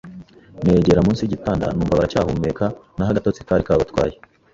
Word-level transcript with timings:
negera 0.65 1.05
munsi 1.05 1.21
yigitanda 1.23 1.65
numva 1.75 1.97
baracyahumeka 1.97 2.65
naho 2.95 3.09
agatotsi 3.11 3.45
kari 3.47 3.63
kabatwaye. 3.67 4.15